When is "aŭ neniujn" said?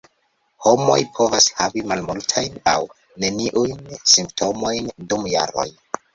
2.73-3.85